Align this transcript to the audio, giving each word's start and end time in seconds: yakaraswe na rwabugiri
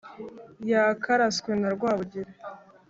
yakaraswe 0.71 1.51
na 1.61 1.69
rwabugiri 1.75 2.31